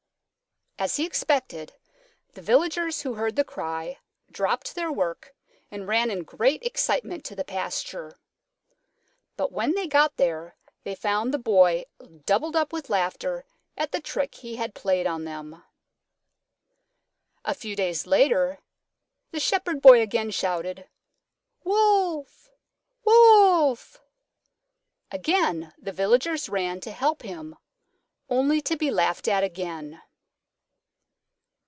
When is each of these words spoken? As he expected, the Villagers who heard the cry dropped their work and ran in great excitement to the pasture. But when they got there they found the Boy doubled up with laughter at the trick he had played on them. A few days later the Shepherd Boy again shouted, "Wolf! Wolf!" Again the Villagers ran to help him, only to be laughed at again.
As 0.79 0.95
he 0.95 1.05
expected, 1.05 1.73
the 2.33 2.41
Villagers 2.41 3.01
who 3.03 3.13
heard 3.13 3.35
the 3.35 3.43
cry 3.43 3.99
dropped 4.31 4.73
their 4.73 4.91
work 4.91 5.35
and 5.69 5.87
ran 5.87 6.09
in 6.09 6.23
great 6.23 6.63
excitement 6.63 7.23
to 7.25 7.35
the 7.35 7.43
pasture. 7.43 8.17
But 9.37 9.51
when 9.51 9.75
they 9.75 9.85
got 9.85 10.17
there 10.17 10.55
they 10.83 10.95
found 10.95 11.31
the 11.31 11.37
Boy 11.37 11.83
doubled 12.25 12.55
up 12.55 12.73
with 12.73 12.89
laughter 12.89 13.45
at 13.77 13.91
the 13.91 13.99
trick 14.01 14.33
he 14.33 14.55
had 14.55 14.73
played 14.73 15.05
on 15.05 15.23
them. 15.23 15.63
A 17.45 17.53
few 17.53 17.75
days 17.75 18.07
later 18.07 18.57
the 19.29 19.39
Shepherd 19.39 19.83
Boy 19.83 20.01
again 20.01 20.31
shouted, 20.31 20.89
"Wolf! 21.63 22.49
Wolf!" 23.05 24.01
Again 25.11 25.75
the 25.77 25.91
Villagers 25.91 26.49
ran 26.49 26.79
to 26.79 26.91
help 26.91 27.21
him, 27.21 27.55
only 28.29 28.61
to 28.61 28.75
be 28.75 28.89
laughed 28.89 29.27
at 29.27 29.43
again. 29.43 30.01